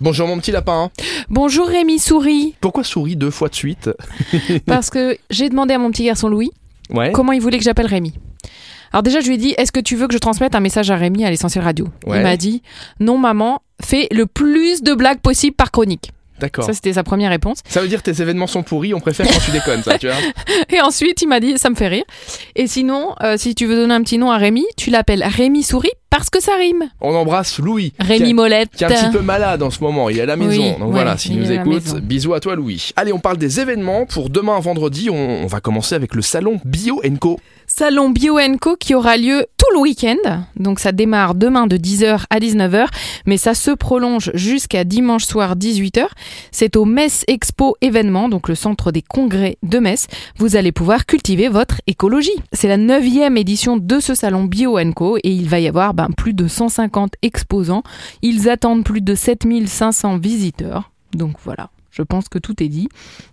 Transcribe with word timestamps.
Bonjour 0.00 0.26
mon 0.26 0.38
petit 0.38 0.50
lapin. 0.52 0.90
Bonjour 1.28 1.66
Rémi 1.66 1.98
Souris. 1.98 2.54
Pourquoi 2.60 2.84
souris 2.84 3.16
deux 3.16 3.30
fois 3.30 3.48
de 3.48 3.54
suite 3.54 3.90
Parce 4.66 4.88
que 4.90 5.16
j'ai 5.28 5.48
demandé 5.48 5.74
à 5.74 5.78
mon 5.78 5.90
petit 5.90 6.04
garçon 6.04 6.28
Louis 6.28 6.50
Ouais. 6.90 7.12
comment 7.12 7.30
il 7.32 7.40
voulait 7.40 7.58
que 7.58 7.62
j'appelle 7.64 7.86
Rémi. 7.86 8.14
Alors 8.92 9.04
déjà, 9.04 9.20
je 9.20 9.28
lui 9.28 9.34
ai 9.34 9.38
dit, 9.38 9.54
est-ce 9.56 9.70
que 9.70 9.78
tu 9.78 9.94
veux 9.94 10.08
que 10.08 10.12
je 10.12 10.18
transmette 10.18 10.56
un 10.56 10.60
message 10.60 10.90
à 10.90 10.96
Rémi 10.96 11.24
à 11.24 11.30
l'essentiel 11.30 11.62
radio? 11.62 11.86
Ouais. 12.04 12.16
Il 12.18 12.22
m'a 12.24 12.36
dit, 12.36 12.62
non 12.98 13.16
maman, 13.16 13.62
fais 13.80 14.08
le 14.10 14.26
plus 14.26 14.82
de 14.82 14.94
blagues 14.94 15.20
possible 15.20 15.54
par 15.54 15.70
chronique. 15.70 16.10
D'accord. 16.40 16.64
Ça, 16.64 16.72
c'était 16.72 16.94
sa 16.94 17.02
première 17.02 17.30
réponse. 17.30 17.58
Ça 17.68 17.80
veut 17.80 17.88
dire 17.88 18.02
tes 18.02 18.22
événements 18.22 18.46
sont 18.46 18.62
pourris, 18.62 18.94
on 18.94 19.00
préfère 19.00 19.26
quand 19.26 19.40
tu 19.44 19.50
déconnes, 19.50 19.82
ça, 19.82 19.98
tu 19.98 20.06
vois. 20.06 20.16
Et 20.70 20.80
ensuite, 20.80 21.20
il 21.22 21.28
m'a 21.28 21.40
dit, 21.40 21.58
ça 21.58 21.70
me 21.70 21.74
fait 21.74 21.88
rire. 21.88 22.04
Et 22.56 22.66
sinon, 22.66 23.14
euh, 23.22 23.36
si 23.36 23.54
tu 23.54 23.66
veux 23.66 23.76
donner 23.76 23.94
un 23.94 24.02
petit 24.02 24.18
nom 24.18 24.30
à 24.30 24.38
Rémi, 24.38 24.64
tu 24.76 24.90
l'appelles 24.90 25.24
Rémi 25.24 25.62
Souris 25.62 25.90
parce 26.10 26.28
que 26.28 26.42
ça 26.42 26.52
rime. 26.58 26.90
On 27.00 27.14
embrasse 27.14 27.58
Louis. 27.60 27.92
Rémi 28.00 28.26
qui, 28.28 28.34
Molette. 28.34 28.70
qui 28.76 28.82
est 28.84 28.86
un 28.88 28.90
petit 28.90 29.16
peu 29.16 29.22
malade 29.22 29.62
en 29.62 29.70
ce 29.70 29.80
moment, 29.80 30.10
il 30.10 30.18
est 30.18 30.22
à 30.22 30.26
la 30.26 30.36
Oui, 30.36 30.46
maison. 30.46 30.72
Donc 30.72 30.88
ouais, 30.88 30.92
voilà, 30.92 31.16
s'il 31.16 31.34
il 31.34 31.40
nous 31.40 31.52
écoute, 31.52 32.00
bisous 32.02 32.34
à 32.34 32.40
toi 32.40 32.56
Louis. 32.56 32.90
Allez, 32.96 33.12
on 33.12 33.20
parle 33.20 33.38
des 33.38 33.60
événements. 33.60 34.06
Pour 34.06 34.28
demain 34.28 34.58
vendredi, 34.58 35.08
on, 35.08 35.14
on 35.14 35.46
va 35.46 35.60
commencer 35.60 35.94
avec 35.94 36.14
le 36.14 36.22
salon 36.22 36.60
Bio 36.64 37.00
Co. 37.20 37.38
Salon 37.66 38.10
Bio 38.10 38.36
Co 38.60 38.76
qui 38.76 38.94
aura 38.94 39.16
lieu 39.16 39.46
le 39.72 39.78
week-end. 39.78 40.44
Donc 40.56 40.80
ça 40.80 40.92
démarre 40.92 41.34
demain 41.34 41.66
de 41.66 41.76
10h 41.76 42.24
à 42.30 42.38
19h, 42.38 42.86
mais 43.26 43.36
ça 43.36 43.54
se 43.54 43.70
prolonge 43.70 44.30
jusqu'à 44.34 44.84
dimanche 44.84 45.24
soir 45.24 45.56
18h. 45.56 46.06
C'est 46.50 46.76
au 46.76 46.84
Metz 46.84 47.24
Expo 47.28 47.76
événement, 47.80 48.28
donc 48.28 48.48
le 48.48 48.54
centre 48.54 48.92
des 48.92 49.02
congrès 49.02 49.58
de 49.62 49.78
Metz. 49.78 50.06
Vous 50.36 50.56
allez 50.56 50.72
pouvoir 50.72 51.06
cultiver 51.06 51.48
votre 51.48 51.80
écologie. 51.86 52.30
C'est 52.52 52.68
la 52.68 52.76
neuvième 52.76 53.36
édition 53.36 53.76
de 53.76 54.00
ce 54.00 54.14
salon 54.14 54.44
Bio 54.44 54.78
Co 54.94 55.16
et 55.18 55.30
il 55.30 55.48
va 55.48 55.60
y 55.60 55.68
avoir 55.68 55.94
ben, 55.94 56.08
plus 56.16 56.34
de 56.34 56.46
150 56.46 57.14
exposants. 57.22 57.82
Ils 58.22 58.48
attendent 58.48 58.84
plus 58.84 59.02
de 59.02 59.14
7500 59.14 60.18
visiteurs. 60.18 60.90
Donc 61.12 61.36
voilà. 61.44 61.70
Je 61.90 62.02
pense 62.02 62.28
que 62.28 62.38
tout 62.38 62.62
est 62.62 62.68
dit. 62.68 62.88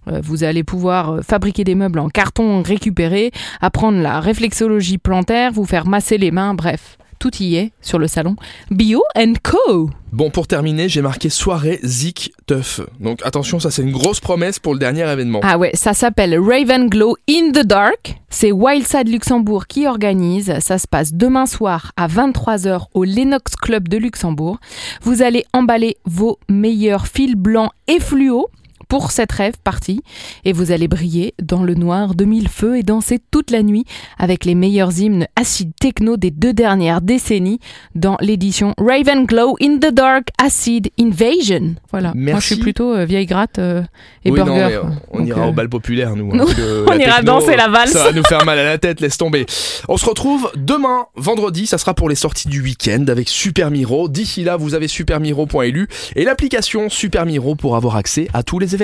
Euh, 0.07 0.21
vous 0.23 0.43
allez 0.43 0.63
pouvoir 0.63 1.12
euh, 1.12 1.21
fabriquer 1.21 1.63
des 1.63 1.76
meubles 1.76 1.99
en 1.99 2.09
carton 2.09 2.62
récupéré, 2.62 3.32
apprendre 3.62 3.99
la 3.99 4.20
réflexologie 4.20 4.98
plantaire, 4.98 5.51
vous 5.51 5.65
faire 5.65 5.87
masser 5.87 6.18
les 6.18 6.32
mains, 6.32 6.54
bref, 6.54 6.96
tout 7.20 7.32
y 7.40 7.55
est 7.55 7.71
sur 7.82 7.99
le 7.99 8.07
salon 8.07 8.35
Bio 8.71 9.01
Co. 9.43 9.90
Bon, 10.12 10.29
pour 10.29 10.48
terminer, 10.48 10.87
j'ai 10.87 11.01
marqué 11.01 11.29
soirée 11.29 11.79
Zik 11.84 12.34
Teuf. 12.46 12.79
Donc 12.99 13.20
attention, 13.23 13.60
ça 13.60 13.71
c'est 13.71 13.82
une 13.82 13.91
grosse 13.91 14.20
promesse 14.20 14.57
pour 14.60 14.73
le 14.73 14.79
dernier 14.79 15.10
événement. 15.12 15.41
Ah 15.43 15.57
ouais, 15.57 15.71
ça 15.73 15.93
s'appelle 15.93 16.40
Raven 16.40 16.88
Glow 16.88 17.18
in 17.29 17.51
the 17.51 17.65
Dark. 17.65 18.15
C'est 18.29 18.51
Wildside 18.51 19.10
Luxembourg 19.10 19.68
qui 19.68 19.88
organise. 19.88 20.54
Ça 20.60 20.77
se 20.77 20.88
passe 20.88 21.13
demain 21.13 21.45
soir 21.45 21.91
à 21.98 22.07
23h 22.07 22.85
au 22.93 23.04
Lennox 23.04 23.55
Club 23.55 23.88
de 23.88 23.98
Luxembourg. 23.98 24.57
Vous 25.01 25.21
allez 25.21 25.45
emballer 25.54 25.98
vos 26.05 26.40
meilleurs 26.49 27.07
fils 27.07 27.35
blancs 27.35 27.71
et 27.88 27.99
fluo 27.99 28.48
pour 28.88 29.12
cette 29.12 29.32
rêve 29.32 29.55
partie 29.63 30.02
et 30.46 30.54
vous 30.54 30.71
allez 30.71 30.88
briller 30.88 31.34
dans 31.41 31.63
le 31.63 31.74
noir 31.76 32.16
de 32.16 32.26
mille 32.26 32.48
feux 32.49 32.77
et 32.77 32.84
danser 32.84 33.20
toute 33.32 33.52
la 33.52 33.63
nuit 33.63 33.85
avec 34.18 34.46
les 34.46 34.55
meilleurs 34.55 34.98
hymnes 34.99 35.27
acid 35.35 35.71
techno 35.79 36.18
des 36.18 36.32
deux 36.32 36.54
dernières 36.54 37.02
décennies 37.02 37.60
dans 37.96 38.18
l'édition 38.21 38.74
Raven 38.77 39.26
Glow 39.26 39.55
in 39.62 39.77
the 39.77 39.91
Dark 39.94 40.29
Acid 40.44 40.90
Invasion. 40.99 41.76
Voilà. 41.91 42.10
Moi 42.10 42.21
je 42.26 42.32
Merci. 42.32 42.48
suis 42.54 42.57
plutôt 42.63 42.94
euh, 42.94 43.05
vieille 43.05 43.26
gratte 43.26 43.60
euh, 43.60 43.82
et 44.26 44.32
oui, 44.32 44.40
non, 44.40 44.46
burger. 44.46 44.76
euh, 44.76 44.82
on 45.12 45.20
Donc, 45.20 45.27
ira 45.27 45.41
euh, 45.46 45.49
au 45.49 45.54
bal 45.54 45.70
populaire, 45.70 46.16
nous. 46.16 46.32
hein, 46.34 46.46
on 46.88 46.94
ira 46.98 47.18
techno, 47.18 47.24
danser 47.24 47.55
la 47.55 47.68
valse. 47.68 47.91
Ça 47.91 48.04
va 48.05 48.12
nous 48.13 48.24
faire 48.24 48.46
mal 48.46 48.57
à 48.60 48.63
la 48.63 48.77
tête, 48.77 49.01
laisse 49.01 49.18
tomber. 49.18 49.46
On 49.88 49.98
se 49.98 50.05
retrouve 50.05 50.51
demain, 50.55 51.05
vendredi, 51.16 51.66
ça 51.68 51.77
sera 51.77 51.94
pour 51.94 52.10
les 52.10 52.16
sorties 52.16 52.48
du 52.48 52.62
week-end 52.62 53.05
avec 53.07 53.29
Super 53.29 53.72
Miro. 53.72 54.07
D'ici 54.10 54.44
là, 54.44 54.57
vous 54.57 54.74
avez 54.74 54.88
supermiro.lu 54.88 55.88
et 56.16 56.24
l'application 56.24 56.90
Super 56.90 57.26
Miro 57.26 57.55
pour 57.55 57.76
avoir 57.76 57.96
accès 57.96 58.27
à 58.34 58.44
tous 58.44 58.60
les 58.60 58.76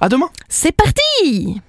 À 0.00 0.08
demain. 0.08 0.30
C'est 0.48 0.72
parti 0.72 1.60